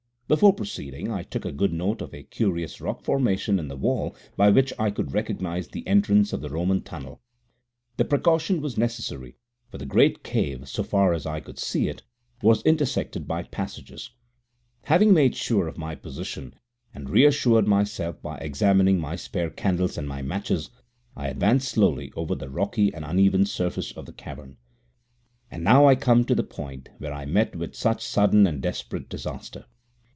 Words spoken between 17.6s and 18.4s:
myself by